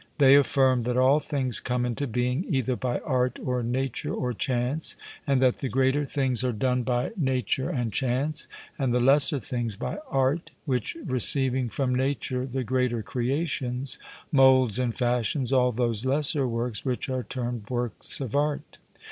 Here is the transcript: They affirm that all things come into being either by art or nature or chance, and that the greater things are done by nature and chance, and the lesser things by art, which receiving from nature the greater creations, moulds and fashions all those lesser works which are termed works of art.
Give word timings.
They 0.17 0.33
affirm 0.35 0.81
that 0.81 0.97
all 0.97 1.19
things 1.19 1.59
come 1.59 1.85
into 1.85 2.07
being 2.07 2.43
either 2.49 2.75
by 2.75 2.97
art 3.01 3.37
or 3.37 3.61
nature 3.61 4.11
or 4.11 4.33
chance, 4.33 4.95
and 5.27 5.39
that 5.43 5.57
the 5.57 5.69
greater 5.69 6.05
things 6.05 6.43
are 6.43 6.51
done 6.51 6.81
by 6.81 7.11
nature 7.15 7.69
and 7.69 7.93
chance, 7.93 8.47
and 8.79 8.95
the 8.95 8.99
lesser 8.99 9.39
things 9.39 9.75
by 9.75 9.99
art, 10.09 10.49
which 10.65 10.97
receiving 11.05 11.69
from 11.69 11.93
nature 11.93 12.47
the 12.47 12.63
greater 12.63 13.03
creations, 13.03 13.99
moulds 14.31 14.79
and 14.79 14.95
fashions 14.97 15.53
all 15.53 15.71
those 15.71 16.03
lesser 16.03 16.47
works 16.47 16.83
which 16.83 17.07
are 17.07 17.21
termed 17.21 17.69
works 17.69 18.19
of 18.19 18.35
art. 18.35 18.79